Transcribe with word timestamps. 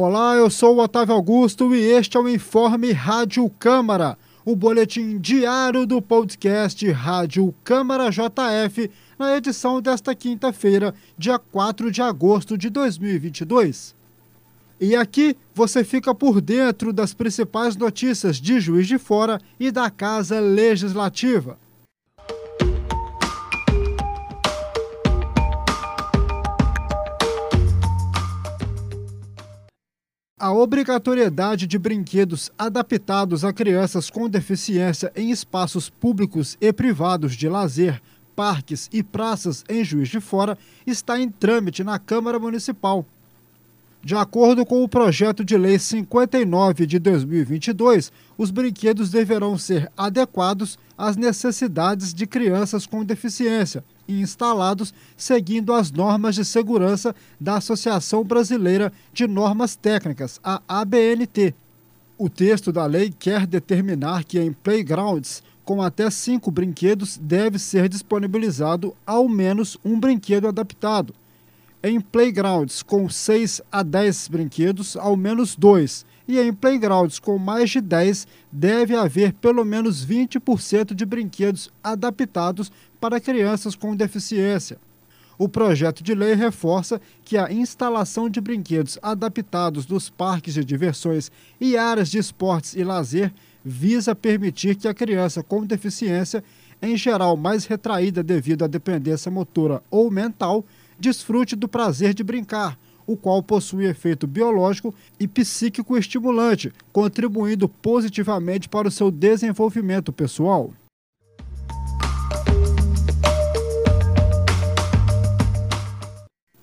Olá, 0.00 0.36
eu 0.36 0.48
sou 0.48 0.76
o 0.76 0.80
Otávio 0.80 1.12
Augusto 1.12 1.74
e 1.74 1.80
este 1.80 2.16
é 2.16 2.20
o 2.20 2.28
Informe 2.28 2.92
Rádio 2.92 3.50
Câmara, 3.58 4.16
o 4.44 4.54
boletim 4.54 5.18
diário 5.18 5.84
do 5.84 6.00
podcast 6.00 6.88
Rádio 6.92 7.52
Câmara 7.64 8.08
JF, 8.08 8.88
na 9.18 9.36
edição 9.36 9.82
desta 9.82 10.14
quinta-feira, 10.14 10.94
dia 11.18 11.36
4 11.36 11.90
de 11.90 12.00
agosto 12.00 12.56
de 12.56 12.70
2022. 12.70 13.96
E 14.80 14.94
aqui 14.94 15.36
você 15.52 15.82
fica 15.82 16.14
por 16.14 16.40
dentro 16.40 16.92
das 16.92 17.12
principais 17.12 17.74
notícias 17.74 18.36
de 18.36 18.60
Juiz 18.60 18.86
de 18.86 18.98
Fora 18.98 19.40
e 19.58 19.72
da 19.72 19.90
Casa 19.90 20.38
Legislativa. 20.38 21.58
A 30.40 30.52
obrigatoriedade 30.52 31.66
de 31.66 31.76
brinquedos 31.76 32.52
adaptados 32.56 33.44
a 33.44 33.52
crianças 33.52 34.08
com 34.08 34.28
deficiência 34.28 35.10
em 35.16 35.32
espaços 35.32 35.90
públicos 35.90 36.56
e 36.60 36.72
privados 36.72 37.34
de 37.34 37.48
lazer, 37.48 38.00
parques 38.36 38.88
e 38.92 39.02
praças 39.02 39.64
em 39.68 39.82
Juiz 39.82 40.08
de 40.08 40.20
Fora 40.20 40.56
está 40.86 41.18
em 41.18 41.28
trâmite 41.28 41.82
na 41.82 41.98
Câmara 41.98 42.38
Municipal. 42.38 43.04
De 44.02 44.14
acordo 44.14 44.64
com 44.64 44.82
o 44.84 44.88
projeto 44.88 45.44
de 45.44 45.56
lei 45.56 45.76
59 45.76 46.86
de 46.86 46.98
2022, 47.00 48.12
os 48.38 48.50
brinquedos 48.50 49.10
deverão 49.10 49.58
ser 49.58 49.90
adequados 49.96 50.78
às 50.96 51.16
necessidades 51.16 52.14
de 52.14 52.26
crianças 52.26 52.86
com 52.86 53.04
deficiência 53.04 53.84
e 54.06 54.20
instalados 54.20 54.94
seguindo 55.16 55.72
as 55.72 55.90
normas 55.90 56.36
de 56.36 56.44
segurança 56.44 57.14
da 57.40 57.56
Associação 57.56 58.22
Brasileira 58.22 58.92
de 59.12 59.26
Normas 59.26 59.74
Técnicas, 59.74 60.40
a 60.44 60.62
ABNT. 60.68 61.54
O 62.16 62.30
texto 62.30 62.70
da 62.70 62.86
lei 62.86 63.12
quer 63.16 63.46
determinar 63.46 64.24
que 64.24 64.38
em 64.38 64.52
playgrounds 64.52 65.42
com 65.64 65.82
até 65.82 66.08
cinco 66.08 66.52
brinquedos 66.52 67.18
deve 67.18 67.58
ser 67.58 67.88
disponibilizado 67.88 68.94
ao 69.04 69.28
menos 69.28 69.76
um 69.84 69.98
brinquedo 69.98 70.46
adaptado 70.46 71.12
em 71.82 72.00
playgrounds 72.00 72.82
com 72.82 73.08
6 73.08 73.62
a 73.70 73.82
10 73.82 74.28
brinquedos, 74.28 74.96
ao 74.96 75.16
menos 75.16 75.54
dois. 75.54 76.04
E 76.26 76.38
em 76.38 76.52
playgrounds 76.52 77.18
com 77.18 77.38
mais 77.38 77.70
de 77.70 77.80
10, 77.80 78.26
deve 78.50 78.94
haver 78.94 79.32
pelo 79.34 79.64
menos 79.64 80.04
20% 80.04 80.92
de 80.94 81.06
brinquedos 81.06 81.70
adaptados 81.82 82.70
para 83.00 83.20
crianças 83.20 83.74
com 83.74 83.96
deficiência. 83.96 84.78
O 85.38 85.48
projeto 85.48 86.02
de 86.02 86.14
lei 86.14 86.34
reforça 86.34 87.00
que 87.24 87.38
a 87.38 87.50
instalação 87.52 88.28
de 88.28 88.40
brinquedos 88.40 88.98
adaptados 89.00 89.86
nos 89.86 90.10
parques 90.10 90.54
de 90.54 90.64
diversões 90.64 91.30
e 91.60 91.76
áreas 91.76 92.08
de 92.08 92.18
esportes 92.18 92.74
e 92.74 92.82
lazer 92.82 93.32
visa 93.64 94.16
permitir 94.16 94.74
que 94.74 94.88
a 94.88 94.94
criança 94.94 95.42
com 95.42 95.64
deficiência, 95.64 96.42
em 96.82 96.96
geral 96.96 97.36
mais 97.36 97.66
retraída 97.66 98.20
devido 98.22 98.64
à 98.64 98.66
dependência 98.66 99.30
motora 99.30 99.80
ou 99.90 100.10
mental, 100.10 100.64
desfrute 100.98 101.54
do 101.54 101.68
prazer 101.68 102.14
de 102.14 102.24
brincar, 102.24 102.78
o 103.06 103.16
qual 103.16 103.42
possui 103.42 103.86
efeito 103.86 104.26
biológico 104.26 104.94
e 105.18 105.26
psíquico 105.26 105.96
estimulante, 105.96 106.72
contribuindo 106.92 107.68
positivamente 107.68 108.68
para 108.68 108.88
o 108.88 108.90
seu 108.90 109.10
desenvolvimento 109.10 110.12
pessoal. 110.12 110.72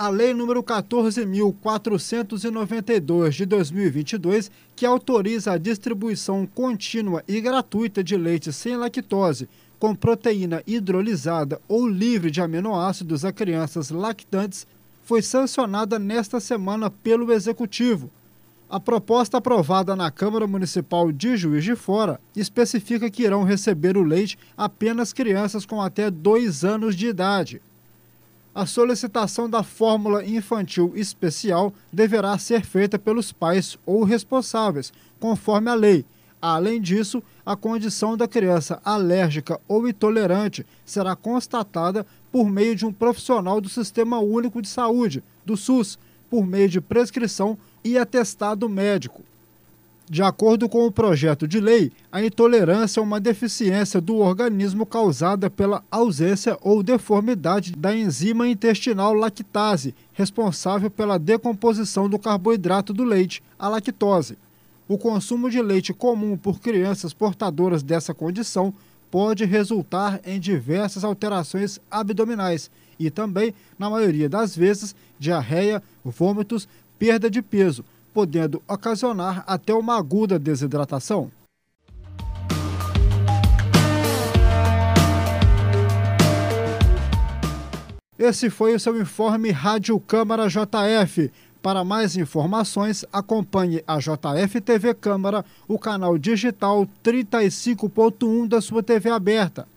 A 0.00 0.08
Lei 0.08 0.32
nº 0.32 0.62
14.492 0.62 3.30
de 3.32 3.44
2022, 3.44 4.50
que 4.74 4.86
autoriza 4.86 5.52
a 5.52 5.58
distribuição 5.58 6.46
contínua 6.46 7.22
e 7.28 7.38
gratuita 7.38 8.02
de 8.02 8.16
leite 8.16 8.50
sem 8.50 8.78
lactose 8.78 9.46
com 9.80 9.94
proteína 9.94 10.62
hidrolisada 10.66 11.58
ou 11.66 11.88
livre 11.88 12.30
de 12.30 12.42
aminoácidos 12.42 13.24
a 13.24 13.32
crianças 13.32 13.88
lactantes 13.88 14.66
foi 15.02 15.22
sancionada 15.22 15.98
nesta 15.98 16.38
semana 16.38 16.90
pelo 16.90 17.32
Executivo. 17.32 18.10
A 18.68 18.78
proposta 18.78 19.38
aprovada 19.38 19.96
na 19.96 20.10
Câmara 20.10 20.46
Municipal 20.46 21.10
de 21.10 21.34
Juiz 21.34 21.64
de 21.64 21.74
Fora 21.74 22.20
especifica 22.36 23.10
que 23.10 23.22
irão 23.22 23.42
receber 23.42 23.96
o 23.96 24.02
leite 24.02 24.38
apenas 24.54 25.14
crianças 25.14 25.64
com 25.64 25.80
até 25.80 26.10
dois 26.10 26.62
anos 26.62 26.94
de 26.94 27.08
idade. 27.08 27.62
A 28.54 28.66
solicitação 28.66 29.48
da 29.48 29.62
fórmula 29.62 30.24
infantil 30.24 30.92
especial 30.94 31.72
deverá 31.90 32.36
ser 32.36 32.66
feita 32.66 32.98
pelos 32.98 33.32
pais 33.32 33.78
ou 33.86 34.04
responsáveis, 34.04 34.92
conforme 35.18 35.70
a 35.70 35.74
lei 35.74 36.04
Além 36.40 36.80
disso, 36.80 37.22
a 37.44 37.54
condição 37.54 38.16
da 38.16 38.26
criança 38.26 38.80
alérgica 38.84 39.60
ou 39.68 39.86
intolerante 39.86 40.64
será 40.84 41.14
constatada 41.14 42.06
por 42.32 42.48
meio 42.48 42.74
de 42.74 42.86
um 42.86 42.92
profissional 42.92 43.60
do 43.60 43.68
Sistema 43.68 44.20
Único 44.20 44.62
de 44.62 44.68
Saúde, 44.68 45.22
do 45.44 45.56
SUS, 45.56 45.98
por 46.30 46.46
meio 46.46 46.68
de 46.68 46.80
prescrição 46.80 47.58
e 47.84 47.98
atestado 47.98 48.68
médico. 48.68 49.22
De 50.08 50.24
acordo 50.24 50.68
com 50.68 50.86
o 50.86 50.90
projeto 50.90 51.46
de 51.46 51.60
lei, 51.60 51.92
a 52.10 52.20
intolerância 52.20 52.98
é 52.98 53.02
uma 53.02 53.20
deficiência 53.20 54.00
do 54.00 54.16
organismo 54.16 54.84
causada 54.84 55.48
pela 55.48 55.84
ausência 55.88 56.58
ou 56.62 56.82
deformidade 56.82 57.72
da 57.76 57.94
enzima 57.94 58.48
intestinal 58.48 59.14
lactase, 59.14 59.94
responsável 60.12 60.90
pela 60.90 61.16
decomposição 61.16 62.08
do 62.08 62.18
carboidrato 62.18 62.92
do 62.92 63.04
leite, 63.04 63.40
a 63.56 63.68
lactose. 63.68 64.36
O 64.90 64.98
consumo 64.98 65.48
de 65.48 65.62
leite 65.62 65.94
comum 65.94 66.36
por 66.36 66.58
crianças 66.58 67.14
portadoras 67.14 67.80
dessa 67.80 68.12
condição 68.12 68.74
pode 69.08 69.44
resultar 69.44 70.20
em 70.24 70.40
diversas 70.40 71.04
alterações 71.04 71.78
abdominais 71.88 72.68
e 72.98 73.08
também, 73.08 73.54
na 73.78 73.88
maioria 73.88 74.28
das 74.28 74.56
vezes, 74.56 74.92
diarreia, 75.16 75.80
vômitos, 76.04 76.66
perda 76.98 77.30
de 77.30 77.40
peso, 77.40 77.84
podendo 78.12 78.60
ocasionar 78.66 79.44
até 79.46 79.72
uma 79.72 79.96
aguda 79.96 80.40
desidratação. 80.40 81.30
Esse 88.18 88.50
foi 88.50 88.74
o 88.74 88.80
seu 88.80 89.00
informe 89.00 89.52
Rádio 89.52 89.98
Câmara 90.00 90.48
JF. 90.48 91.30
Para 91.62 91.84
mais 91.84 92.16
informações, 92.16 93.04
acompanhe 93.12 93.84
a 93.86 93.98
JF 93.98 94.60
TV 94.62 94.94
Câmara, 94.94 95.44
o 95.68 95.78
canal 95.78 96.16
digital 96.16 96.88
35.1 97.04 98.48
da 98.48 98.62
sua 98.62 98.82
TV 98.82 99.10
aberta. 99.10 99.68